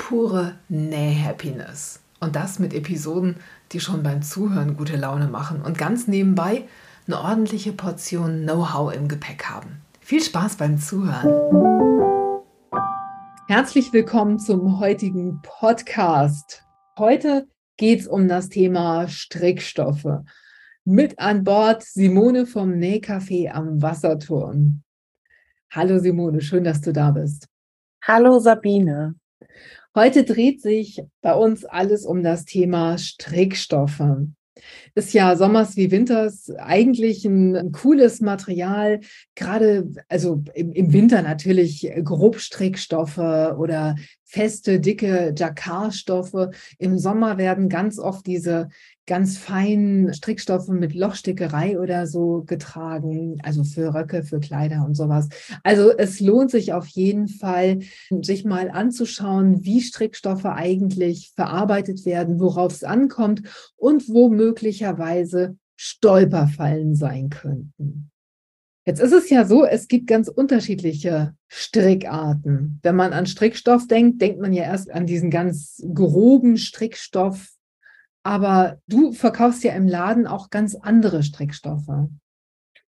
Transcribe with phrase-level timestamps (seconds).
[0.00, 2.00] pure Näh-Happiness.
[2.20, 3.36] Und das mit Episoden,
[3.70, 6.64] die schon beim Zuhören gute Laune machen und ganz nebenbei
[7.06, 9.82] eine ordentliche Portion Know-how im Gepäck haben.
[10.00, 11.28] Viel Spaß beim Zuhören.
[13.46, 16.64] Herzlich willkommen zum heutigen Podcast.
[16.98, 17.46] Heute
[17.76, 20.22] geht es um das Thema Strickstoffe.
[20.84, 24.82] Mit an Bord Simone vom Nähcafé am Wasserturm.
[25.70, 27.46] Hallo Simone, schön, dass du da bist.
[28.02, 29.14] Hallo Sabine.
[29.92, 34.00] Heute dreht sich bei uns alles um das Thema Strickstoffe.
[34.94, 39.00] Ist ja Sommers wie Winters eigentlich ein, cooles Material,
[39.34, 46.54] gerade also im, im, Winter natürlich Grobstrickstoffe oder feste, dicke Jacquardstoffe.
[46.78, 48.68] Im Sommer werden ganz oft diese
[49.10, 55.28] ganz feinen Strickstoffe mit Lochstickerei oder so getragen, also für Röcke, für Kleider und sowas.
[55.64, 57.80] Also es lohnt sich auf jeden Fall,
[58.22, 63.42] sich mal anzuschauen, wie Strickstoffe eigentlich verarbeitet werden, worauf es ankommt
[63.74, 68.12] und wo möglicherweise Stolperfallen sein könnten.
[68.86, 72.78] Jetzt ist es ja so, es gibt ganz unterschiedliche Strickarten.
[72.84, 77.56] Wenn man an Strickstoff denkt, denkt man ja erst an diesen ganz groben Strickstoff,
[78.22, 82.08] aber du verkaufst ja im Laden auch ganz andere Strickstoffe.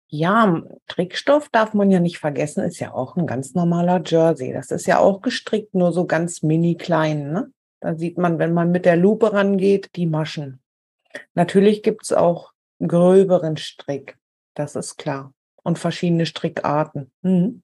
[0.09, 4.53] Ja, Strickstoff darf man ja nicht vergessen, ist ja auch ein ganz normaler Jersey.
[4.53, 7.33] Das ist ja auch gestrickt, nur so ganz mini klein.
[7.33, 7.53] Ne?
[7.79, 10.61] Da sieht man, wenn man mit der Lupe rangeht, die Maschen.
[11.35, 12.53] Natürlich gibt es auch
[12.85, 14.19] gröberen Strick,
[14.55, 15.33] das ist klar.
[15.63, 17.13] Und verschiedene Strickarten.
[17.23, 17.63] Mhm.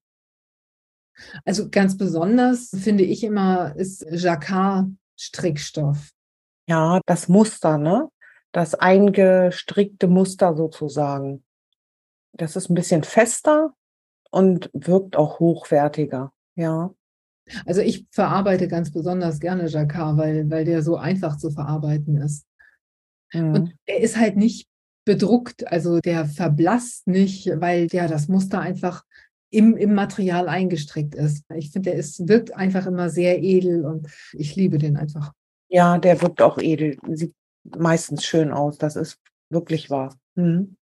[1.45, 6.13] Also ganz besonders finde ich immer ist Jacquard-Strickstoff.
[6.67, 8.09] Ja, das Muster, ne?
[8.53, 11.45] Das eingestrickte Muster sozusagen.
[12.33, 13.75] Das ist ein bisschen fester
[14.31, 16.93] und wirkt auch hochwertiger, ja.
[17.65, 22.45] Also ich verarbeite ganz besonders gerne Jacquard, weil, weil der so einfach zu verarbeiten ist.
[23.33, 23.55] Mhm.
[23.55, 24.69] Und er ist halt nicht
[25.05, 29.05] bedruckt, also der verblasst nicht, weil ja das Muster einfach
[29.51, 31.45] im, im Material eingestrickt ist.
[31.55, 35.33] Ich finde, der ist, wirkt einfach immer sehr edel und ich liebe den einfach.
[35.69, 36.97] Ja, der wirkt auch edel.
[37.09, 37.35] Sieht
[37.77, 38.79] meistens schön aus.
[38.79, 39.19] Das ist
[39.51, 40.15] wirklich wahr.
[40.35, 40.77] Mhm.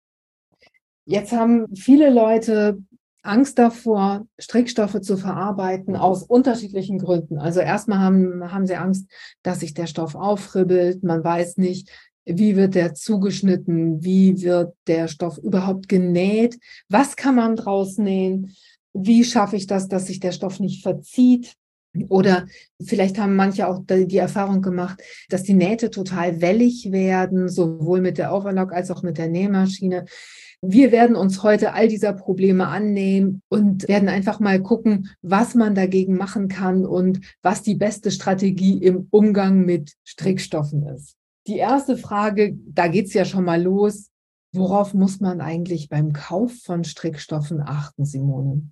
[1.05, 2.79] Jetzt haben viele Leute
[3.23, 7.39] Angst davor, Strickstoffe zu verarbeiten aus unterschiedlichen Gründen.
[7.39, 9.09] Also erstmal haben, haben sie Angst,
[9.43, 11.05] dass sich der Stoff aufribbelt.
[11.05, 11.89] Man weiß nicht,
[12.25, 14.03] wie wird der zugeschnitten?
[14.05, 16.59] Wie wird der Stoff überhaupt genäht?
[16.89, 18.55] Was kann man draus nähen?
[18.93, 21.55] Wie schaffe ich das, dass sich der Stoff nicht verzieht?
[22.09, 22.47] Oder
[22.83, 28.19] vielleicht haben manche auch die Erfahrung gemacht, dass die Nähte total wellig werden, sowohl mit
[28.19, 30.07] der Overlock als auch mit der Nähmaschine.
[30.63, 35.75] Wir werden uns heute all dieser Probleme annehmen und werden einfach mal gucken, was man
[35.75, 41.17] dagegen machen kann und was die beste Strategie im Umgang mit Strickstoffen ist.
[41.49, 44.09] Die erste Frage, da geht's ja schon mal los.
[44.55, 48.71] Worauf muss man eigentlich beim Kauf von Strickstoffen achten, Simone?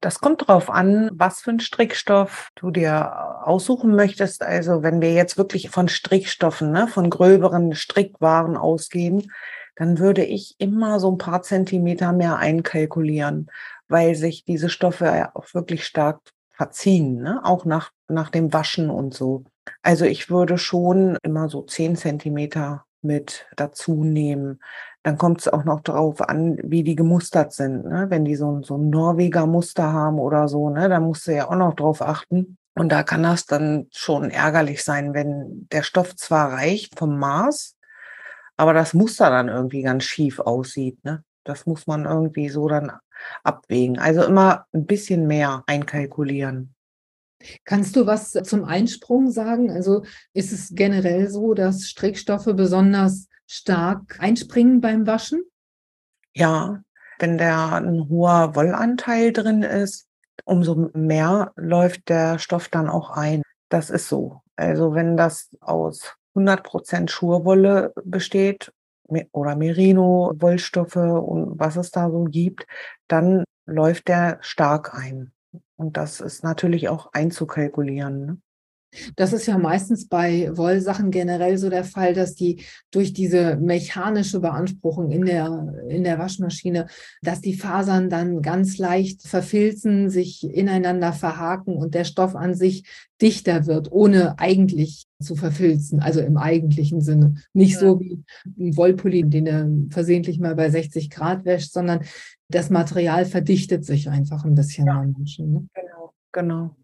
[0.00, 4.42] Das kommt drauf an, was für ein Strickstoff du dir aussuchen möchtest.
[4.42, 9.32] Also wenn wir jetzt wirklich von Strickstoffen, ne, von gröberen Strickwaren ausgehen,
[9.76, 13.50] dann würde ich immer so ein paar Zentimeter mehr einkalkulieren,
[13.88, 16.20] weil sich diese Stoffe auch wirklich stark
[16.56, 17.40] verziehen, ne?
[17.44, 19.44] auch nach, nach dem Waschen und so.
[19.82, 24.60] Also ich würde schon immer so zehn Zentimeter mit dazu nehmen.
[25.02, 27.84] Dann kommt es auch noch darauf an, wie die gemustert sind.
[27.84, 28.06] Ne?
[28.08, 31.48] Wenn die so, so ein Norweger Muster haben oder so, ne, da musst du ja
[31.48, 32.58] auch noch drauf achten.
[32.74, 37.76] Und da kann das dann schon ärgerlich sein, wenn der Stoff zwar reicht vom Maß,
[38.58, 41.02] aber das Muster dann irgendwie ganz schief aussieht.
[41.04, 41.24] Ne?
[41.44, 42.92] Das muss man irgendwie so dann
[43.44, 43.98] abwägen.
[43.98, 46.75] Also immer ein bisschen mehr einkalkulieren.
[47.64, 49.70] Kannst du was zum Einsprung sagen?
[49.70, 55.42] Also ist es generell so, dass Strickstoffe besonders stark einspringen beim Waschen?
[56.34, 56.82] Ja,
[57.18, 60.06] wenn da ein hoher Wollanteil drin ist,
[60.44, 63.42] umso mehr läuft der Stoff dann auch ein.
[63.68, 64.42] Das ist so.
[64.56, 68.72] Also wenn das aus 100% Schurwolle besteht
[69.32, 72.66] oder Merino-Wollstoffe und was es da so gibt,
[73.08, 75.32] dann läuft der stark ein.
[75.76, 78.26] Und das ist natürlich auch einzukalkulieren.
[78.26, 78.38] Ne?
[79.16, 84.40] Das ist ja meistens bei Wollsachen generell so der Fall, dass die durch diese mechanische
[84.40, 86.86] Beanspruchung in der, in der Waschmaschine,
[87.22, 92.84] dass die Fasern dann ganz leicht verfilzen, sich ineinander verhaken und der Stoff an sich
[93.20, 97.36] dichter wird, ohne eigentlich zu verfilzen, also im eigentlichen Sinne.
[97.54, 97.80] Nicht ja.
[97.80, 98.22] so wie
[98.58, 102.00] ein Wollpulli, den er versehentlich mal bei 60 Grad wäscht, sondern
[102.48, 105.02] das Material verdichtet sich einfach ein bisschen ja.
[105.02, 105.52] Menschen.
[105.52, 105.68] Ne?
[105.74, 106.76] Genau, genau.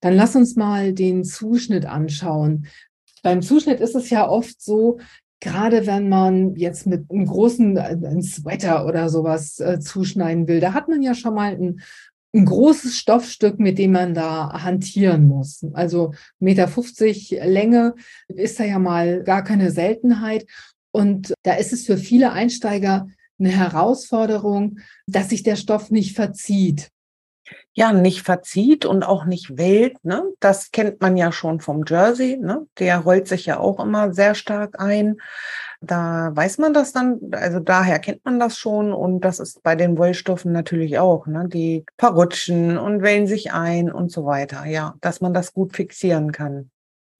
[0.00, 2.66] Dann lass uns mal den Zuschnitt anschauen.
[3.22, 4.98] Beim Zuschnitt ist es ja oft so,
[5.40, 10.60] gerade wenn man jetzt mit einem großen äh, ein Sweater oder sowas äh, zuschneiden will,
[10.60, 11.80] da hat man ja schon mal ein,
[12.34, 15.64] ein großes Stoffstück, mit dem man da hantieren muss.
[15.72, 17.94] Also 1,50 Meter Länge
[18.28, 20.46] ist da ja mal gar keine Seltenheit.
[20.92, 23.06] Und da ist es für viele Einsteiger
[23.40, 26.90] eine Herausforderung, dass sich der Stoff nicht verzieht
[27.72, 30.04] ja nicht verzieht und auch nicht wählt.
[30.04, 30.24] Ne?
[30.40, 32.36] Das kennt man ja schon vom Jersey.
[32.36, 32.66] Ne?
[32.78, 35.16] Der rollt sich ja auch immer sehr stark ein.
[35.80, 39.76] Da weiß man das dann, also daher kennt man das schon und das ist bei
[39.76, 41.26] den Wollstoffen natürlich auch.
[41.26, 41.48] Ne?
[41.48, 44.66] Die verrutschen und wählen sich ein und so weiter.
[44.66, 46.70] Ja, dass man das gut fixieren kann.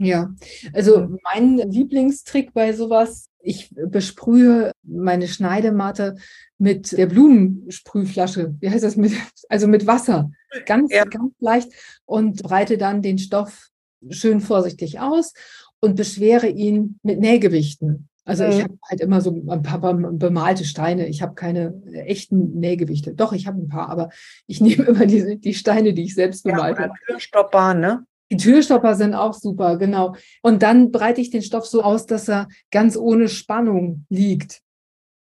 [0.02, 0.34] Ja,
[0.72, 6.16] also mein Lieblingstrick bei sowas, ich besprühe meine Schneidematte
[6.56, 8.54] mit der Blumensprühflasche.
[8.60, 8.96] Wie heißt das?
[8.96, 9.12] Mit,
[9.50, 10.30] also mit Wasser.
[10.64, 11.04] Ganz, ja.
[11.04, 11.70] ganz leicht
[12.06, 13.68] und breite dann den Stoff
[14.08, 15.34] schön vorsichtig aus
[15.80, 18.08] und beschwere ihn mit Nähgewichten.
[18.24, 18.62] Also ich mhm.
[18.62, 21.08] habe halt immer so ein paar bemalte Steine.
[21.08, 23.12] Ich habe keine echten Nähgewichte.
[23.12, 24.08] Doch, ich habe ein paar, aber
[24.46, 26.94] ich nehme immer die, die Steine, die ich selbst bemalt ja, habe.
[27.06, 28.06] Türstopper, ne?
[28.30, 30.14] Die Türstopper sind auch super, genau.
[30.42, 34.62] Und dann breite ich den Stoff so aus, dass er ganz ohne Spannung liegt.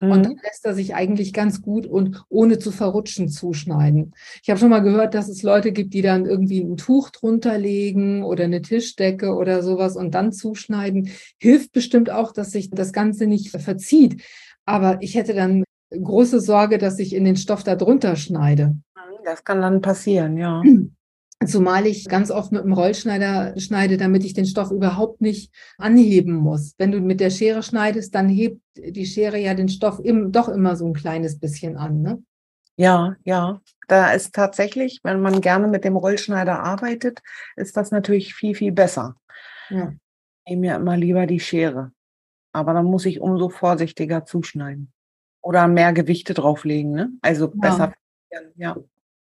[0.00, 0.10] Mhm.
[0.10, 4.14] Und dann lässt er sich eigentlich ganz gut und ohne zu verrutschen zuschneiden.
[4.42, 7.56] Ich habe schon mal gehört, dass es Leute gibt, die dann irgendwie ein Tuch drunter
[7.58, 11.10] legen oder eine Tischdecke oder sowas und dann zuschneiden.
[11.38, 14.22] Hilft bestimmt auch, dass sich das Ganze nicht verzieht.
[14.64, 18.76] Aber ich hätte dann große Sorge, dass ich in den Stoff da drunter schneide.
[19.24, 20.62] Das kann dann passieren, ja.
[21.44, 26.34] Zumal ich ganz oft mit dem Rollschneider schneide, damit ich den Stoff überhaupt nicht anheben
[26.34, 26.74] muss.
[26.78, 30.48] Wenn du mit der Schere schneidest, dann hebt die Schere ja den Stoff im, doch
[30.48, 32.00] immer so ein kleines bisschen an.
[32.00, 32.22] Ne?
[32.76, 33.60] Ja, ja.
[33.86, 37.20] Da ist tatsächlich, wenn man gerne mit dem Rollschneider arbeitet,
[37.54, 39.16] ist das natürlich viel, viel besser.
[39.68, 39.92] Ja.
[40.44, 41.92] Ich nehme ja immer lieber die Schere.
[42.52, 44.92] Aber dann muss ich umso vorsichtiger zuschneiden.
[45.42, 47.10] Oder mehr Gewichte drauflegen, ne?
[47.20, 47.52] Also ja.
[47.54, 47.94] besser.
[48.56, 48.76] Ja.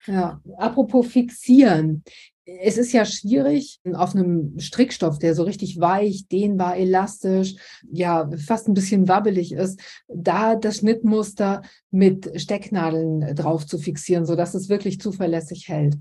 [0.07, 2.04] Ja, apropos fixieren.
[2.46, 7.56] Es ist ja schwierig, auf einem Strickstoff, der so richtig weich, dehnbar, elastisch,
[7.92, 14.54] ja, fast ein bisschen wabbelig ist, da das Schnittmuster mit Stecknadeln drauf zu fixieren, sodass
[14.54, 15.98] es wirklich zuverlässig hält.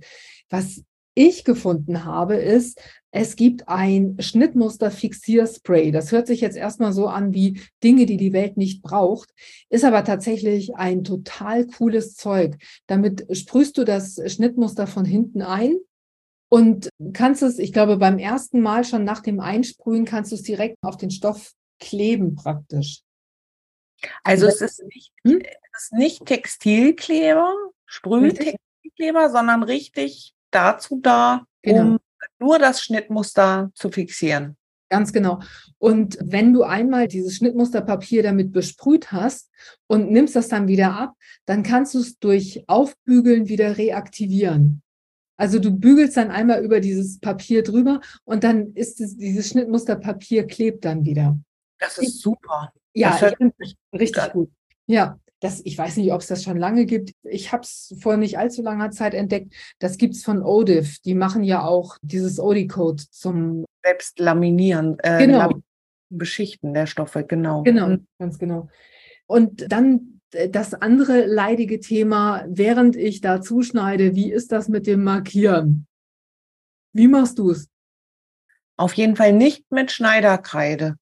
[0.50, 0.82] Was
[1.14, 2.80] ich gefunden habe, ist,
[3.10, 5.92] es gibt ein Schnittmuster-Fixierspray.
[5.92, 9.30] Das hört sich jetzt erstmal so an wie Dinge, die die Welt nicht braucht,
[9.68, 12.56] ist aber tatsächlich ein total cooles Zeug.
[12.88, 15.76] Damit sprühst du das Schnittmuster von hinten ein
[16.48, 20.42] und kannst es, ich glaube, beim ersten Mal schon nach dem Einsprühen kannst du es
[20.42, 23.00] direkt auf den Stoff kleben praktisch.
[24.22, 25.40] Also es ist nicht, hm?
[25.40, 27.54] es ist nicht Textilkleber,
[27.86, 31.82] Sprühtextilkleber, sondern richtig dazu da, genau.
[31.82, 31.98] um
[32.38, 34.56] nur das Schnittmuster zu fixieren.
[34.90, 35.40] Ganz genau.
[35.78, 39.50] Und wenn du einmal dieses Schnittmusterpapier damit besprüht hast
[39.86, 41.14] und nimmst das dann wieder ab,
[41.46, 44.82] dann kannst du es durch Aufbügeln wieder reaktivieren.
[45.36, 50.46] Also du bügelst dann einmal über dieses Papier drüber und dann ist es, dieses Schnittmusterpapier
[50.46, 51.38] klebt dann wieder.
[51.78, 52.72] Das ist super.
[52.92, 53.34] Ja, das
[53.92, 54.50] richtig gut.
[54.86, 57.12] Ja, das, ich weiß nicht, ob es das schon lange gibt.
[57.22, 59.54] Ich habe es vor nicht allzu langer Zeit entdeckt.
[59.78, 61.00] Das gibt es von Odif.
[61.00, 65.60] Die machen ja auch dieses Odi-Code zum Selbstlaminieren, äh, genau.
[66.08, 67.62] Beschichten der Stoffe, genau.
[67.62, 68.70] Genau, ganz genau.
[69.26, 74.86] Und dann äh, das andere leidige Thema, während ich da zuschneide, wie ist das mit
[74.86, 75.86] dem Markieren?
[76.94, 77.68] Wie machst du es?
[78.78, 80.96] Auf jeden Fall nicht mit Schneiderkreide.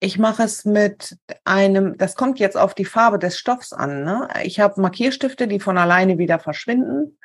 [0.00, 4.04] Ich mache es mit einem, das kommt jetzt auf die Farbe des Stoffs an.
[4.04, 4.28] Ne?
[4.42, 7.18] Ich habe Markierstifte, die von alleine wieder verschwinden.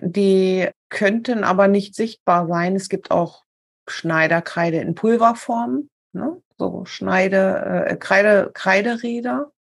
[0.00, 2.76] Die könnten aber nicht sichtbar sein.
[2.76, 3.44] Es gibt auch
[3.88, 6.42] Schneiderkreide in Pulverform, ne?
[6.58, 9.52] so Schneide, äh, Kreide, Kreideräder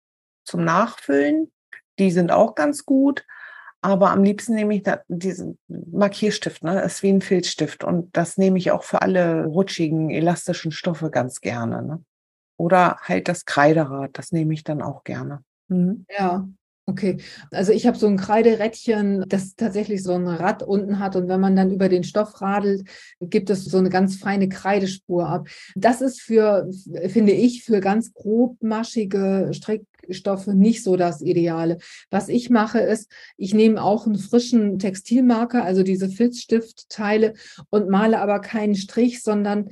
[0.45, 1.53] zum Nachfüllen.
[1.99, 3.25] Die sind auch ganz gut.
[3.85, 6.73] Aber am liebsten nehme ich da diesen Markierstift, ne?
[6.73, 7.85] Das ist wie ein Filzstift.
[7.85, 11.83] Und das nehme ich auch für alle rutschigen, elastischen Stoffe ganz gerne.
[11.83, 12.03] Ne?
[12.59, 15.45] Oder halt das Kreiderad, das nehme ich dann auch gerne.
[15.69, 16.07] Mhm.
[16.09, 16.49] Ja.
[16.87, 17.17] Okay,
[17.51, 21.41] also ich habe so ein Kreiderädchen, das tatsächlich so ein Rad unten hat und wenn
[21.41, 22.87] man dann über den Stoff radelt,
[23.21, 25.49] gibt es so eine ganz feine Kreidespur ab.
[25.75, 26.69] Das ist für,
[27.09, 31.79] finde ich, für ganz grobmaschige Strickstoffe nicht so das Ideale.
[32.11, 37.33] Was ich mache ist, ich nehme auch einen frischen Textilmarker, also diese Filzstiftteile
[37.71, 39.71] und male aber keinen Strich, sondern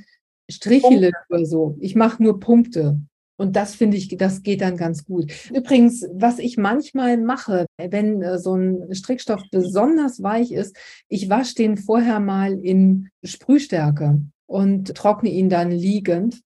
[0.51, 1.77] Striche oder so.
[1.79, 3.03] Ich mache nur Punkte.
[3.43, 5.33] Und das finde ich, das geht dann ganz gut.
[5.53, 10.77] Übrigens, was ich manchmal mache, wenn äh, so ein Strickstoff besonders weich ist,
[11.09, 16.41] ich wasche den vorher mal in Sprühstärke und trockne ihn dann liegend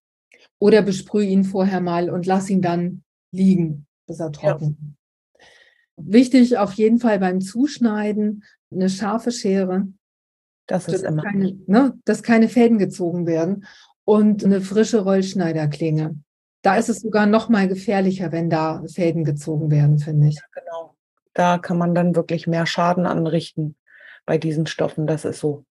[0.59, 4.97] oder besprühe ihn vorher mal und lasse ihn dann liegen, bis er trocken.
[5.39, 5.45] Ja.
[5.99, 9.87] Wichtig auf jeden Fall beim Zuschneiden eine scharfe Schere.
[10.67, 11.25] Das ist immer.
[11.25, 13.67] Keine, ne, dass keine Fäden gezogen werden
[14.07, 16.19] und eine frische Rollschneiderklinge.
[16.67, 20.35] Da ist es sogar noch mal gefährlicher, wenn da Fäden gezogen werden, finde ich.
[20.35, 20.97] Ja, genau.
[21.33, 23.77] Da kann man dann wirklich mehr Schaden anrichten
[24.25, 25.07] bei diesen Stoffen.
[25.07, 25.65] Das ist so.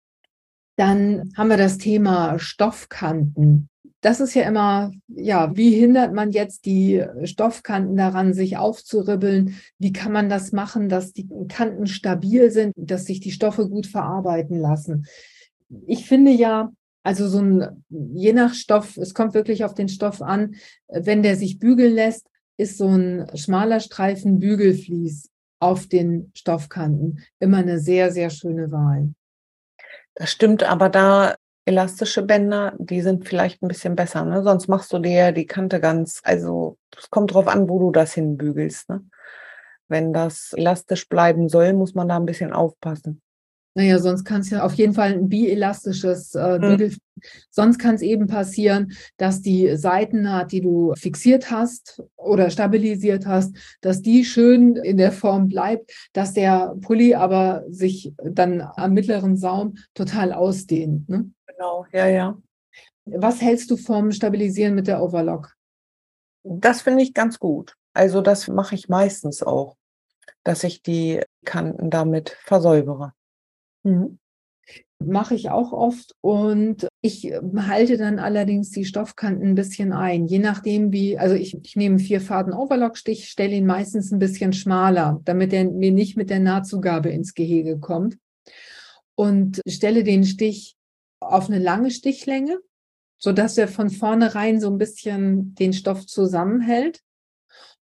[0.75, 3.69] Dann haben wir das Thema Stoffkanten.
[4.01, 9.59] Das ist ja immer, ja, wie hindert man jetzt die Stoffkanten daran, sich aufzuribbeln?
[9.79, 13.87] Wie kann man das machen, dass die Kanten stabil sind, dass sich die Stoffe gut
[13.87, 15.07] verarbeiten lassen?
[15.87, 16.71] Ich finde ja,
[17.03, 20.55] also so ein, je nach Stoff, es kommt wirklich auf den Stoff an,
[20.87, 25.29] wenn der sich bügeln lässt, ist so ein schmaler Streifen Bügelflies
[25.59, 29.13] auf den Stoffkanten immer eine sehr, sehr schöne Wahl.
[30.15, 34.43] Das stimmt, aber da elastische Bänder, die sind vielleicht ein bisschen besser, ne?
[34.43, 38.13] Sonst machst du dir die Kante ganz, also es kommt drauf an, wo du das
[38.13, 39.03] hinbügelst, ne?
[39.87, 43.22] Wenn das elastisch bleiben soll, muss man da ein bisschen aufpassen.
[43.75, 46.89] Naja, sonst kann es ja auf jeden Fall ein bielastisches äh, Bügel.
[46.89, 46.97] Mhm.
[47.49, 53.55] Sonst kann es eben passieren, dass die Seitennaht, die du fixiert hast oder stabilisiert hast,
[53.81, 59.37] dass die schön in der Form bleibt, dass der Pulli aber sich dann am mittleren
[59.37, 61.09] Saum total ausdehnt.
[61.09, 61.31] Ne?
[61.47, 62.37] Genau, ja, ja.
[63.05, 65.55] Was hältst du vom Stabilisieren mit der Overlock?
[66.43, 67.75] Das finde ich ganz gut.
[67.93, 69.77] Also das mache ich meistens auch,
[70.43, 73.13] dass ich die Kanten damit versäubere.
[73.83, 74.19] Mhm.
[74.99, 80.27] Mache ich auch oft und ich äh, halte dann allerdings die Stoffkanten ein bisschen ein,
[80.27, 84.53] je nachdem wie, also ich, ich nehme vier Faden Overlockstich, stelle ihn meistens ein bisschen
[84.53, 88.17] schmaler, damit er mir nicht mit der Nahtzugabe ins Gehege kommt
[89.15, 90.77] und stelle den Stich
[91.19, 92.59] auf eine lange Stichlänge,
[93.17, 97.01] sodass er von vornherein so ein bisschen den Stoff zusammenhält.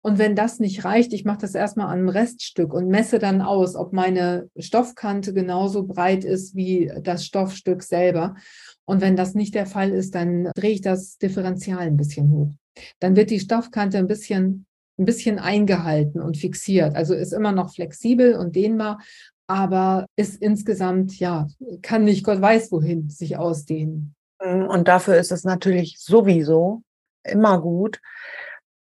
[0.00, 3.42] Und wenn das nicht reicht, ich mache das erstmal an einem Reststück und messe dann
[3.42, 8.36] aus, ob meine Stoffkante genauso breit ist wie das Stoffstück selber.
[8.84, 12.52] Und wenn das nicht der Fall ist, dann drehe ich das Differential ein bisschen hoch.
[13.00, 14.66] Dann wird die Stoffkante ein bisschen,
[14.98, 16.94] ein bisschen eingehalten und fixiert.
[16.94, 19.00] Also ist immer noch flexibel und dehnbar,
[19.48, 21.48] aber ist insgesamt, ja,
[21.82, 24.14] kann nicht Gott weiß wohin sich ausdehnen.
[24.40, 26.82] Und dafür ist es natürlich sowieso
[27.24, 28.00] immer gut,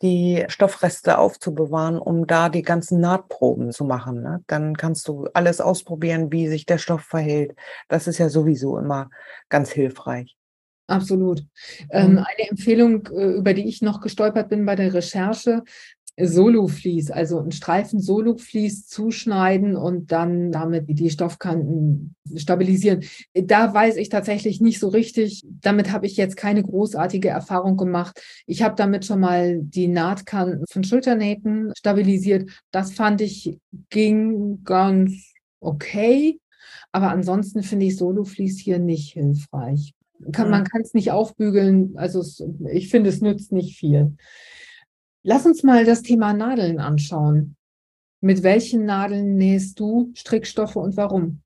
[0.02, 4.22] die Stoffreste aufzubewahren, um da die ganzen Nahtproben zu machen.
[4.22, 4.44] Ne?
[4.48, 7.56] Dann kannst du alles ausprobieren, wie sich der Stoff verhält.
[7.88, 9.10] Das ist ja sowieso immer
[9.50, 10.38] ganz hilfreich.
[10.90, 11.46] Absolut.
[11.92, 12.18] Ähm, mhm.
[12.18, 15.64] eine Empfehlung, äh, über die ich noch gestolpert bin bei der Recherche,
[16.22, 23.04] Solo-Vlies, also ein Streifen Solo-Vlies zuschneiden und dann damit die Stoffkanten stabilisieren.
[23.34, 25.44] Da weiß ich tatsächlich nicht so richtig.
[25.62, 28.22] Damit habe ich jetzt keine großartige Erfahrung gemacht.
[28.46, 32.50] Ich habe damit schon mal die Nahtkanten von Schulternähten stabilisiert.
[32.72, 33.58] Das fand ich
[33.90, 36.40] ging ganz okay.
[36.92, 39.94] Aber ansonsten finde ich Solo-Vlies hier nicht hilfreich.
[40.34, 41.94] Kann, man kann es nicht aufbügeln.
[41.96, 44.16] Also es, ich finde, es nützt nicht viel.
[45.30, 47.56] Lass uns mal das Thema Nadeln anschauen.
[48.20, 51.44] Mit welchen Nadeln nähst du Strickstoffe und warum?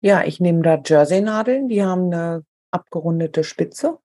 [0.00, 3.98] Ja, ich nehme da Jersey-Nadeln, die haben eine abgerundete Spitze.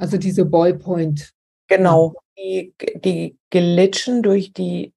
[0.00, 1.34] Also diese Ballpoint.
[1.66, 4.94] Genau, die, die glitschen durch die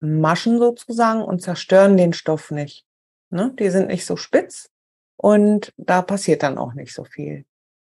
[0.00, 2.84] Maschen sozusagen und zerstören den Stoff nicht.
[3.30, 3.54] Ne?
[3.56, 4.68] Die sind nicht so spitz
[5.16, 7.44] und da passiert dann auch nicht so viel.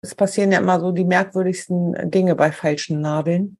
[0.01, 3.56] Es passieren ja immer so die merkwürdigsten Dinge bei falschen Nadeln.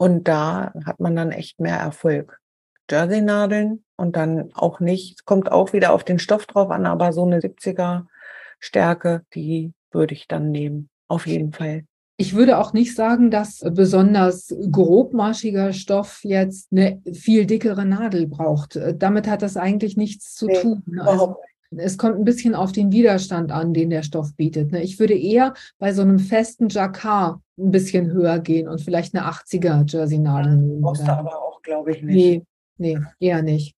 [0.00, 2.40] Und da hat man dann echt mehr Erfolg.
[2.90, 7.22] Jersey-Nadeln und dann auch nicht, kommt auch wieder auf den Stoff drauf an, aber so
[7.22, 8.06] eine 70er
[8.58, 10.88] Stärke, die würde ich dann nehmen.
[11.06, 11.84] Auf jeden Fall.
[12.16, 18.80] Ich würde auch nicht sagen, dass besonders grobmaschiger Stoff jetzt eine viel dickere Nadel braucht.
[18.96, 20.82] Damit hat das eigentlich nichts zu nee, tun.
[21.00, 21.36] Also
[21.76, 24.72] es kommt ein bisschen auf den Widerstand an, den der Stoff bietet.
[24.72, 24.82] Ne?
[24.82, 29.26] Ich würde eher bei so einem festen Jacquard ein bisschen höher gehen und vielleicht eine
[29.26, 30.80] 80er Jersey-Nadel nehmen.
[30.80, 32.44] Brauchst du aber auch, glaube ich, nicht.
[32.78, 33.74] Nee, nee, eher nicht.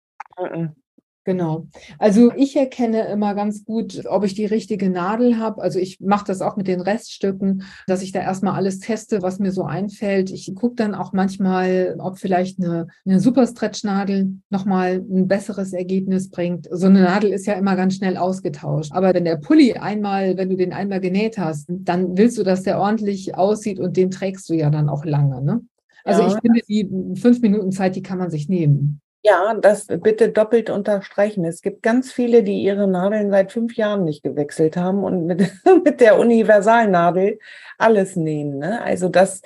[1.24, 1.68] Genau.
[1.98, 5.62] Also ich erkenne immer ganz gut, ob ich die richtige Nadel habe.
[5.62, 9.38] Also ich mache das auch mit den Reststücken, dass ich da erstmal alles teste, was
[9.38, 10.30] mir so einfällt.
[10.30, 16.66] Ich gucke dann auch manchmal, ob vielleicht eine, eine Superstretch-Nadel nochmal ein besseres Ergebnis bringt.
[16.72, 18.90] So eine Nadel ist ja immer ganz schnell ausgetauscht.
[18.92, 22.64] Aber wenn der Pulli einmal, wenn du den einmal genäht hast, dann willst du, dass
[22.64, 25.40] der ordentlich aussieht und den trägst du ja dann auch lange.
[25.40, 25.60] Ne?
[26.04, 26.28] Also ja.
[26.28, 29.01] ich finde, die fünf Minuten Zeit, die kann man sich nehmen.
[29.24, 31.44] Ja, das bitte doppelt unterstreichen.
[31.44, 35.48] Es gibt ganz viele, die ihre Nadeln seit fünf Jahren nicht gewechselt haben und mit,
[35.84, 37.38] mit der Universalnadel
[37.78, 38.58] alles nähen.
[38.58, 38.82] Ne?
[38.82, 39.42] Also das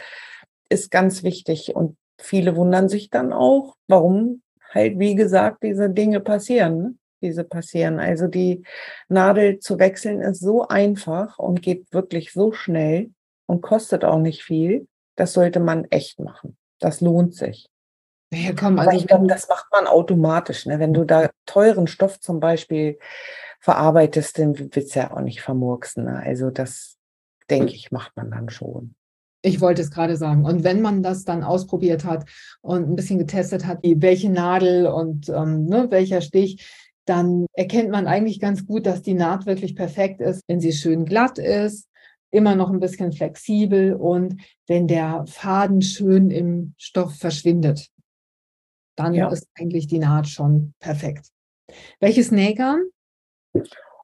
[0.70, 1.76] ist ganz wichtig.
[1.76, 4.42] Und viele wundern sich dann auch, warum
[4.72, 6.78] halt, wie gesagt, diese Dinge passieren.
[6.78, 6.94] Ne?
[7.20, 8.00] Diese passieren.
[8.00, 8.62] Also die
[9.08, 13.10] Nadel zu wechseln ist so einfach und geht wirklich so schnell
[13.44, 14.88] und kostet auch nicht viel.
[15.16, 16.56] Das sollte man echt machen.
[16.78, 17.68] Das lohnt sich.
[18.32, 20.66] Ja, komm, also ich glaube, das macht man automatisch.
[20.66, 20.78] Ne?
[20.78, 22.98] Wenn du da teuren Stoff zum Beispiel
[23.60, 26.04] verarbeitest, dann willst du ja auch nicht vermurksen.
[26.04, 26.22] Ne?
[26.24, 26.96] Also das,
[27.48, 28.94] denke ich, macht man dann schon.
[29.42, 30.44] Ich wollte es gerade sagen.
[30.44, 32.28] Und wenn man das dann ausprobiert hat
[32.62, 36.66] und ein bisschen getestet hat, welche Nadel und ähm, ne, welcher Stich,
[37.04, 41.04] dann erkennt man eigentlich ganz gut, dass die Naht wirklich perfekt ist, wenn sie schön
[41.04, 41.88] glatt ist,
[42.32, 47.90] immer noch ein bisschen flexibel und wenn der Faden schön im Stoff verschwindet
[48.96, 49.28] dann ja.
[49.28, 51.28] ist eigentlich die Naht schon perfekt.
[52.00, 52.82] Welches Nähgarn?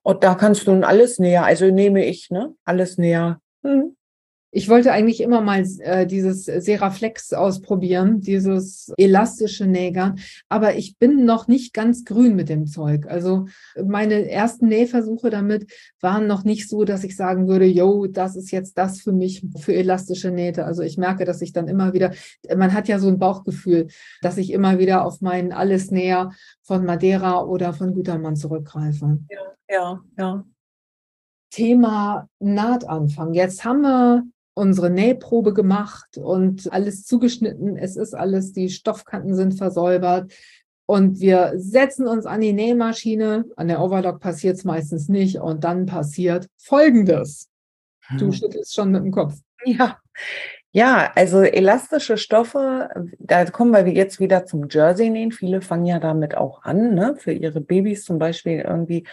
[0.03, 2.55] Und da kannst du alles näher, also nehme ich, ne?
[2.65, 3.41] Alles näher.
[3.63, 3.97] Hm.
[4.55, 10.19] Ich wollte eigentlich immer mal äh, dieses Seraflex ausprobieren, dieses elastische Nähgarn,
[10.51, 13.07] aber ich bin noch nicht ganz grün mit dem Zeug.
[13.09, 13.47] Also
[13.83, 18.51] meine ersten Nähversuche damit waren noch nicht so, dass ich sagen würde, yo, das ist
[18.51, 20.67] jetzt das für mich für elastische Nähte.
[20.67, 22.13] Also ich merke, dass ich dann immer wieder,
[22.55, 23.89] man hat ja so ein Bauchgefühl,
[24.21, 26.31] dass ich immer wieder auf meinen Alles Näher
[26.61, 29.19] von Madeira oder von Gütermann zurückgreife.
[29.31, 29.41] Ja,
[29.71, 30.45] ja, ja.
[31.49, 33.33] Thema Nahtanfang.
[33.33, 37.77] Jetzt haben wir unsere Nähprobe gemacht und alles zugeschnitten.
[37.77, 40.33] Es ist alles, die Stoffkanten sind versäubert.
[40.87, 43.45] Und wir setzen uns an die Nähmaschine.
[43.57, 45.39] An der Overlock passiert es meistens nicht.
[45.39, 47.49] Und dann passiert Folgendes.
[48.19, 48.33] Du hm.
[48.33, 49.35] schüttelst schon mit dem Kopf.
[49.65, 49.99] Ja.
[50.75, 55.31] Ja, also elastische Stoffe, da kommen wir jetzt wieder zum Jersey-Nähen.
[55.31, 57.15] Viele fangen ja damit auch an, ne?
[57.19, 59.05] für ihre Babys zum Beispiel irgendwie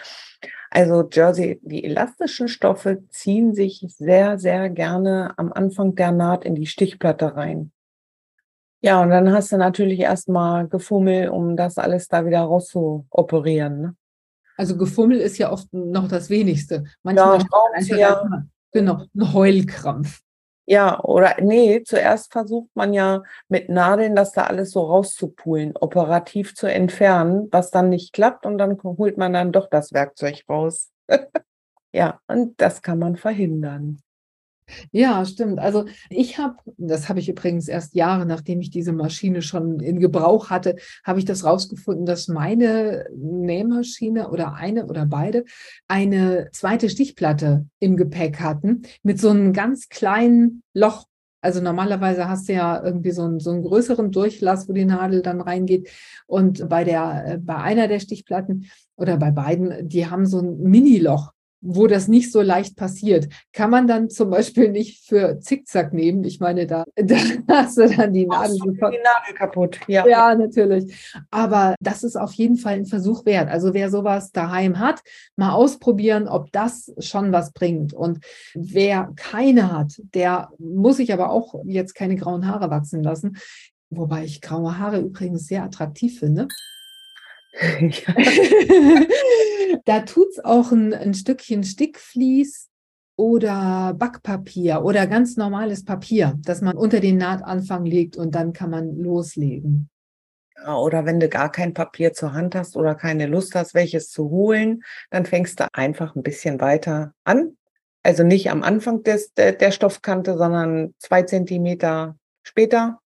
[0.70, 6.54] also Jersey, die elastischen Stoffe ziehen sich sehr, sehr gerne am Anfang der Naht in
[6.54, 7.72] die Stichplatte rein.
[8.80, 13.80] Ja, und dann hast du natürlich erstmal Gefummel, um das alles da wieder rauszuoperieren.
[13.80, 13.96] Ne?
[14.56, 16.84] Also Gefummel ist ja oft noch das Wenigste.
[17.02, 17.44] Manchmal
[17.88, 18.44] ja, ja.
[18.72, 20.20] genau, ein Heulkrampf.
[20.70, 26.54] Ja, oder nee, zuerst versucht man ja mit Nadeln das da alles so rauszupulen, operativ
[26.54, 30.92] zu entfernen, was dann nicht klappt und dann holt man dann doch das Werkzeug raus.
[31.92, 34.00] ja, und das kann man verhindern.
[34.92, 35.58] Ja, stimmt.
[35.58, 40.00] Also ich habe, das habe ich übrigens erst Jahre, nachdem ich diese Maschine schon in
[40.00, 45.44] Gebrauch hatte, habe ich das rausgefunden, dass meine Nähmaschine oder eine oder beide
[45.88, 51.06] eine zweite Stichplatte im Gepäck hatten mit so einem ganz kleinen Loch.
[51.42, 55.22] Also normalerweise hast du ja irgendwie so einen, so einen größeren Durchlass, wo die Nadel
[55.22, 55.88] dann reingeht.
[56.26, 60.58] Und bei der, äh, bei einer der Stichplatten oder bei beiden, die haben so ein
[60.58, 63.28] Mini-Loch wo das nicht so leicht passiert.
[63.52, 66.24] Kann man dann zum Beispiel nicht für Zickzack nehmen?
[66.24, 67.16] Ich meine, da, da
[67.48, 69.80] hast du dann die Nadel, die Nadel kaputt.
[69.86, 70.06] Ja.
[70.06, 71.14] ja, natürlich.
[71.30, 73.50] Aber das ist auf jeden Fall ein Versuch wert.
[73.50, 75.00] Also wer sowas daheim hat,
[75.36, 77.92] mal ausprobieren, ob das schon was bringt.
[77.92, 83.36] Und wer keine hat, der muss sich aber auch jetzt keine grauen Haare wachsen lassen.
[83.90, 86.48] Wobei ich graue Haare übrigens sehr attraktiv finde.
[89.84, 92.68] da tut es auch ein, ein Stückchen Stickvlies
[93.16, 98.70] oder Backpapier oder ganz normales Papier, das man unter den Nahtanfang legt und dann kann
[98.70, 99.90] man loslegen.
[100.66, 104.30] Oder wenn du gar kein Papier zur Hand hast oder keine Lust hast, welches zu
[104.30, 107.56] holen, dann fängst du einfach ein bisschen weiter an.
[108.02, 113.00] Also nicht am Anfang des, der, der Stoffkante, sondern zwei Zentimeter später.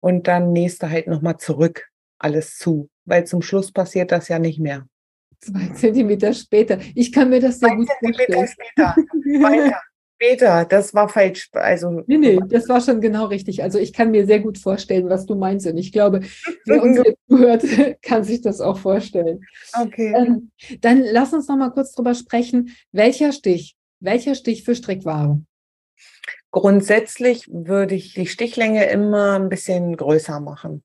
[0.00, 4.38] Und dann nähst du halt nochmal zurück alles zu weil zum Schluss passiert das ja
[4.38, 4.86] nicht mehr.
[5.40, 6.78] Zwei Zentimeter später.
[6.94, 8.68] Ich kann mir das sehr Zwei gut Zentimeter vorstellen.
[8.74, 8.96] Später.
[9.42, 9.80] Weiter.
[10.18, 11.50] Später, das war falsch.
[11.52, 13.62] Also, nee, nee, das war schon genau richtig.
[13.62, 15.66] Also ich kann mir sehr gut vorstellen, was du meinst.
[15.66, 16.20] Und ich glaube,
[16.64, 17.62] wer uns jetzt zuhört,
[18.02, 19.40] kann sich das auch vorstellen.
[19.78, 20.14] Okay.
[20.16, 22.74] Ähm, dann lass uns noch mal kurz drüber sprechen.
[22.92, 23.76] Welcher Stich?
[24.00, 25.42] Welcher Stich für Strickware?
[26.50, 30.82] Grundsätzlich würde ich die Stichlänge immer ein bisschen größer machen.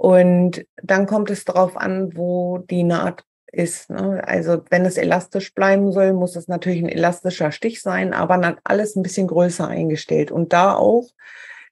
[0.00, 3.90] Und dann kommt es darauf an, wo die Naht ist.
[3.90, 4.26] Ne?
[4.26, 8.56] Also wenn es elastisch bleiben soll, muss es natürlich ein elastischer Stich sein, aber dann
[8.64, 10.30] alles ein bisschen größer eingestellt.
[10.30, 11.10] Und da auch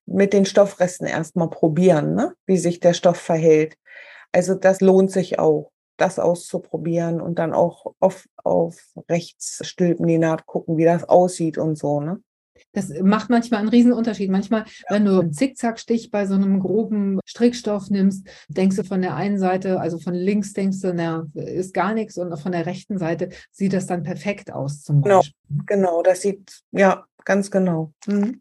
[0.05, 2.35] mit den Stoffresten erstmal probieren, ne?
[2.45, 3.79] wie sich der Stoff verhält.
[4.31, 8.77] Also das lohnt sich auch, das auszuprobieren und dann auch auf, auf
[9.09, 12.03] rechts stülpen die Naht gucken, wie das aussieht und so.
[12.03, 12.21] Ne?
[12.73, 14.31] Das macht manchmal einen riesen Unterschied.
[14.31, 19.15] Manchmal, wenn du einen Zickzackstich bei so einem groben Strickstoff nimmst, denkst du von der
[19.15, 22.99] einen Seite, also von links denkst du, na, ist gar nichts und von der rechten
[22.99, 25.37] Seite sieht das dann perfekt aus zum genau, Beispiel.
[25.67, 27.93] Genau, das sieht, ja, ganz genau.
[28.07, 28.41] Mhm.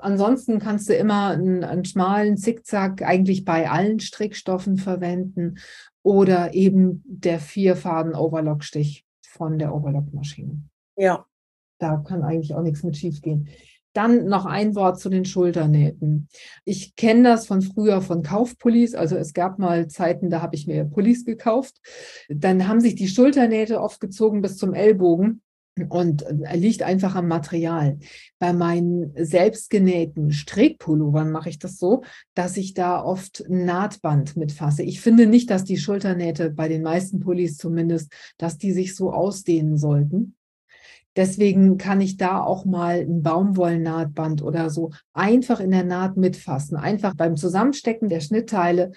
[0.00, 5.58] Ansonsten kannst du immer einen, einen, schmalen Zickzack eigentlich bei allen Strickstoffen verwenden
[6.02, 10.62] oder eben der Vierfaden-Overlock-Stich von der Overlock-Maschine.
[10.96, 11.26] Ja,
[11.78, 13.48] da kann eigentlich auch nichts mit schief gehen.
[13.92, 16.28] Dann noch ein Wort zu den Schulternähten.
[16.66, 18.94] Ich kenne das von früher von Kaufpullis.
[18.94, 21.80] Also es gab mal Zeiten, da habe ich mir Pullis gekauft.
[22.28, 25.40] Dann haben sich die Schulternähte oft gezogen bis zum Ellbogen
[25.88, 27.98] und er liegt einfach am Material.
[28.38, 32.02] Bei meinen selbstgenähten Strickpullovern mache ich das so,
[32.34, 34.82] dass ich da oft Nahtband mitfasse.
[34.82, 39.12] Ich finde nicht, dass die Schulternähte bei den meisten Pullis zumindest, dass die sich so
[39.12, 40.36] ausdehnen sollten.
[41.16, 46.76] Deswegen kann ich da auch mal ein Baumwollnahtband oder so einfach in der Naht mitfassen.
[46.76, 48.92] Einfach beim Zusammenstecken der Schnittteile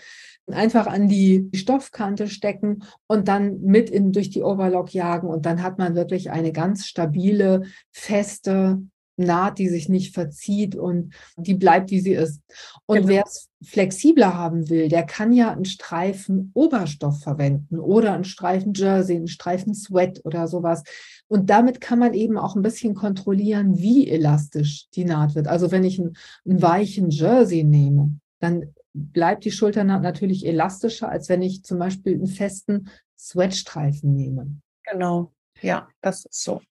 [0.48, 5.28] einfach an die Stoffkante stecken und dann mit in, durch die Overlock jagen.
[5.28, 8.82] Und dann hat man wirklich eine ganz stabile, feste
[9.26, 12.42] Naht, die sich nicht verzieht und die bleibt, wie sie ist.
[12.86, 13.08] Und genau.
[13.10, 18.74] wer es flexibler haben will, der kann ja einen Streifen Oberstoff verwenden oder einen Streifen
[18.74, 20.84] Jersey, einen Streifen Sweat oder sowas.
[21.28, 25.48] Und damit kann man eben auch ein bisschen kontrollieren, wie elastisch die Naht wird.
[25.48, 31.30] Also wenn ich einen, einen weichen Jersey nehme, dann bleibt die Schulternaht natürlich elastischer, als
[31.30, 34.56] wenn ich zum Beispiel einen festen Sweatstreifen nehme.
[34.90, 36.62] Genau, ja, das ist so.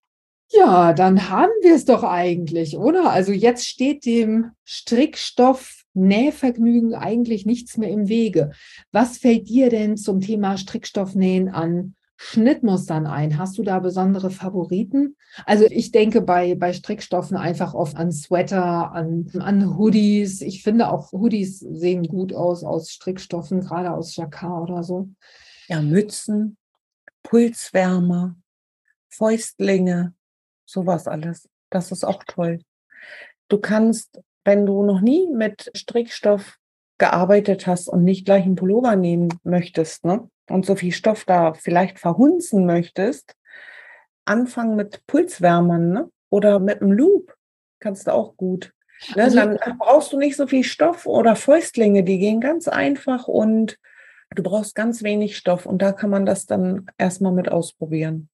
[0.50, 3.10] Ja, dann haben wir es doch eigentlich, oder?
[3.10, 8.52] Also jetzt steht dem Strickstoff Nähvergnügen eigentlich nichts mehr im Wege.
[8.92, 13.38] Was fällt dir denn zum Thema Strickstoffnähen an Schnittmustern ein?
[13.38, 15.16] Hast du da besondere Favoriten?
[15.44, 20.40] Also ich denke bei, bei Strickstoffen einfach oft an Sweater, an, an Hoodies.
[20.40, 25.10] Ich finde auch Hoodies sehen gut aus aus Strickstoffen, gerade aus Jacquard oder so.
[25.68, 26.56] Ja, Mützen,
[27.22, 28.36] Pulswärmer,
[29.10, 30.14] Fäustlinge,
[30.68, 31.48] sowas alles.
[31.70, 32.60] Das ist auch toll.
[33.48, 36.58] Du kannst, wenn du noch nie mit Strickstoff
[36.98, 40.28] gearbeitet hast und nicht gleich einen Pullover nehmen möchtest, ne?
[40.50, 43.34] Und so viel Stoff da vielleicht verhunzen möchtest,
[44.24, 46.10] anfangen mit Pulswärmern, ne?
[46.30, 47.34] Oder mit einem Loop.
[47.80, 48.72] Kannst du auch gut.
[49.14, 49.24] Ne?
[49.24, 53.78] Also, dann brauchst du nicht so viel Stoff oder Fäustlinge, die gehen ganz einfach und
[54.34, 58.28] du brauchst ganz wenig Stoff und da kann man das dann erstmal mit ausprobieren.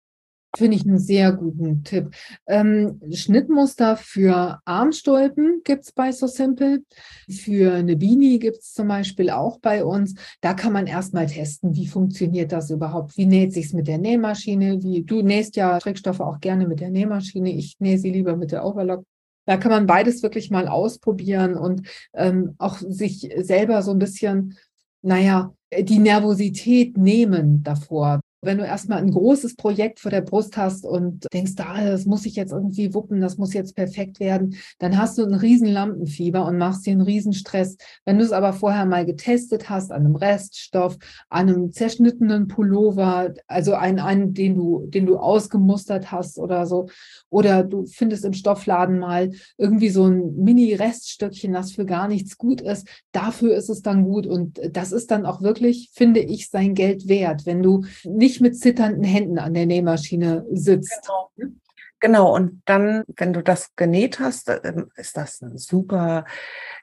[0.57, 2.11] Finde ich einen sehr guten Tipp.
[2.47, 6.83] Ähm, Schnittmuster für Armstolpen gibt es bei So Simple.
[7.29, 10.15] Für eine Beanie gibt es zum Beispiel auch bei uns.
[10.41, 13.17] Da kann man erstmal testen, wie funktioniert das überhaupt?
[13.17, 14.83] Wie näht sich mit der Nähmaschine?
[14.83, 17.53] Wie, du nähst ja Strickstoffe auch gerne mit der Nähmaschine.
[17.53, 19.05] Ich nähe sie lieber mit der Overlock.
[19.47, 24.57] Da kann man beides wirklich mal ausprobieren und ähm, auch sich selber so ein bisschen,
[25.03, 28.21] naja, die Nervosität nehmen davor.
[28.45, 32.27] Wenn du erstmal ein großes Projekt vor der Brust hast und denkst, ah, das muss
[32.27, 36.45] ich jetzt irgendwie wuppen, das muss jetzt perfekt werden, dann hast du einen riesen Lampenfieber
[36.47, 37.77] und machst dir einen riesen Stress.
[38.05, 40.97] Wenn du es aber vorher mal getestet hast an einem Reststoff,
[41.29, 46.89] an einem zerschnittenen Pullover, also einen, einen den du, den du ausgemustert hast oder so,
[47.31, 52.61] oder du findest im Stoffladen mal irgendwie so ein Mini-Reststückchen, das für gar nichts gut
[52.61, 56.75] ist, dafür ist es dann gut und das ist dann auch wirklich, finde ich, sein
[56.75, 61.09] Geld wert, wenn du nicht nicht mit zitternden Händen an der Nähmaschine sitzt.
[61.37, 61.53] Genau.
[62.01, 66.27] Genau, und dann, wenn du das genäht hast, ähm, ist das ein super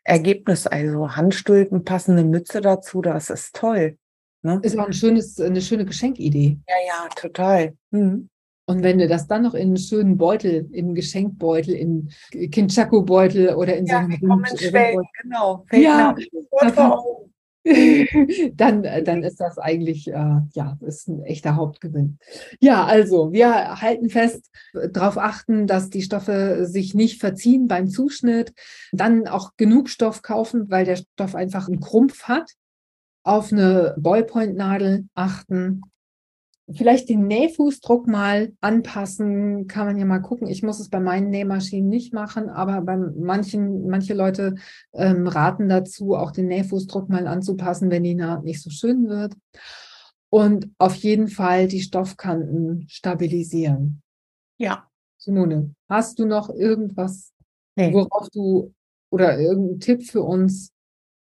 [0.04, 0.66] Ergebnis.
[0.66, 3.98] Also Handstulpen, passende Mütze dazu, das ist toll.
[4.42, 4.60] Ne?
[4.64, 6.58] Ist auch ein schönes, eine schöne Geschenkidee.
[6.68, 7.76] Ja, ja, total.
[7.92, 8.30] Mhm.
[8.66, 13.54] Und wenn du das dann noch in einen schönen Beutel, in einen Geschenkbeutel, in Kinchaku-Beutel
[13.54, 15.66] oder in ja, so einem Rund, Schwellen, genau.
[15.70, 17.31] Fällt ja, dann, äh,
[18.54, 22.18] dann ist das eigentlich, äh, ja, ist ein echter Hauptgewinn.
[22.60, 24.50] Ja, also wir halten fest,
[24.92, 28.54] darauf achten, dass die Stoffe sich nicht verziehen beim Zuschnitt,
[28.92, 32.52] dann auch genug Stoff kaufen, weil der Stoff einfach einen Krumpf hat,
[33.24, 35.84] auf eine Ballpoint-Nadel achten,
[36.76, 40.48] vielleicht den Nähfußdruck mal anpassen, kann man ja mal gucken.
[40.48, 44.56] Ich muss es bei meinen Nähmaschinen nicht machen, aber bei manchen, manche Leute
[44.94, 49.34] ähm, raten dazu, auch den Nähfußdruck mal anzupassen, wenn die Naht nicht so schön wird.
[50.30, 54.02] Und auf jeden Fall die Stoffkanten stabilisieren.
[54.58, 54.88] Ja.
[55.18, 57.34] Simone, hast du noch irgendwas,
[57.76, 57.94] nee.
[57.94, 58.74] worauf du
[59.12, 60.72] oder irgendeinen Tipp für uns?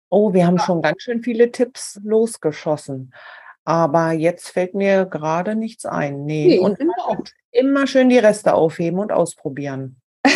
[0.09, 3.11] Oh, wir haben schon ganz schön viele Tipps losgeschossen.
[3.65, 6.25] Aber jetzt fällt mir gerade nichts ein.
[6.25, 6.47] Nee.
[6.47, 7.17] nee und immer, auch,
[7.51, 9.97] immer schön die Reste aufheben und ausprobieren.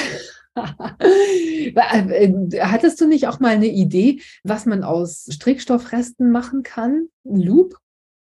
[1.76, 7.10] Äh, hattest du nicht auch mal eine Idee, was man aus Strickstoffresten machen kann?
[7.26, 7.78] Ein Loop?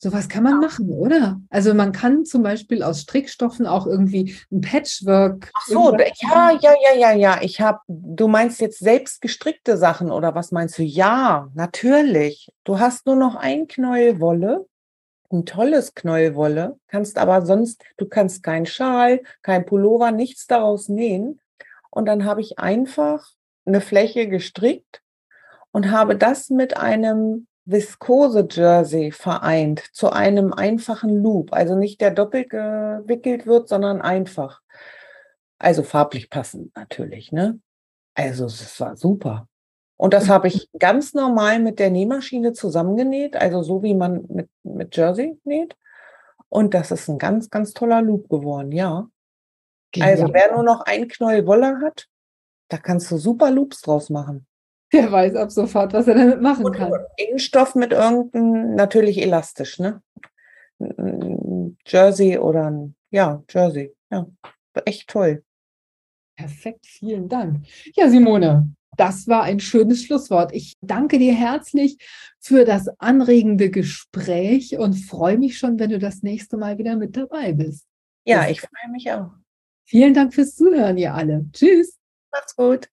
[0.04, 1.40] Sowas kann man machen, oder?
[1.50, 5.50] Also man kann zum Beispiel aus Strickstoffen auch irgendwie ein Patchwork.
[5.54, 7.40] Ach so, ja, ja, ja, ja, ja.
[7.42, 10.84] Ich habe, du meinst jetzt selbst gestrickte Sachen oder was meinst du?
[10.84, 12.50] Ja, natürlich.
[12.66, 14.66] Du hast nur noch ein Knäuel Wolle
[15.34, 21.42] ein tolles Knäuelwolle, kannst aber sonst, du kannst keinen Schal, kein Pullover, nichts daraus nähen.
[21.90, 23.28] Und dann habe ich einfach
[23.66, 25.02] eine Fläche gestrickt
[25.72, 31.54] und habe das mit einem Viskose-Jersey vereint zu einem einfachen Loop.
[31.54, 34.62] Also nicht der doppelt gewickelt wird, sondern einfach.
[35.58, 37.60] Also farblich passend natürlich, ne?
[38.16, 39.48] Also es war super.
[39.98, 44.50] Und das habe ich ganz normal mit der Nähmaschine zusammengenäht, also so wie man mit,
[44.64, 45.76] mit Jersey näht.
[46.50, 49.08] Und das ist ein ganz, ganz toller Loop geworden, ja.
[49.92, 50.12] Genial.
[50.12, 52.08] Also wer nur noch ein Knäuel Wolle hat,
[52.70, 54.46] da kannst du super Loops draus machen.
[54.92, 56.92] Der weiß ab sofort, was er damit machen Und kann.
[57.18, 60.02] Innenstoff mit irgendeinem, natürlich elastisch, ne?
[61.86, 63.96] Jersey oder ein, ja, Jersey.
[64.12, 64.28] Ja,
[64.86, 65.44] echt toll.
[66.36, 67.66] Perfekt, vielen Dank.
[67.96, 70.54] Ja, Simone, das war ein schönes Schlusswort.
[70.54, 71.98] Ich danke dir herzlich
[72.40, 77.16] für das anregende Gespräch und freue mich schon, wenn du das nächste Mal wieder mit
[77.16, 77.86] dabei bist.
[78.26, 79.32] Ja, ich freue mich auch.
[79.86, 81.46] Vielen Dank fürs Zuhören, ihr alle.
[81.54, 81.98] Tschüss.
[82.32, 82.90] Macht's gut.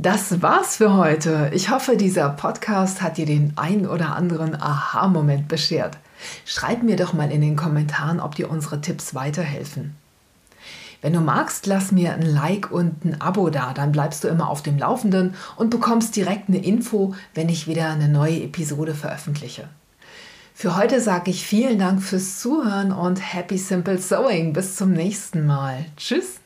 [0.00, 1.50] Das war's für heute.
[1.52, 5.98] Ich hoffe, dieser Podcast hat dir den ein oder anderen Aha-Moment beschert.
[6.44, 9.96] Schreib mir doch mal in den Kommentaren, ob dir unsere Tipps weiterhelfen.
[11.00, 14.50] Wenn du magst, lass mir ein Like und ein Abo da, dann bleibst du immer
[14.50, 19.68] auf dem Laufenden und bekommst direkt eine Info, wenn ich wieder eine neue Episode veröffentliche.
[20.54, 24.52] Für heute sage ich vielen Dank fürs Zuhören und Happy Simple Sewing.
[24.52, 25.84] Bis zum nächsten Mal.
[25.96, 26.40] Tschüss.